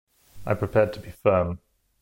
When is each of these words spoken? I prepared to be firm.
I 0.47 0.55
prepared 0.55 0.93
to 0.93 0.99
be 0.99 1.11
firm. 1.11 1.59